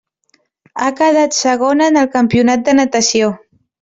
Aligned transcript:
Ha 0.85 0.87
quedat 1.01 1.37
segona 1.41 1.91
en 1.93 1.99
el 2.05 2.11
campionat 2.17 2.65
de 2.71 2.77
natació. 2.81 3.29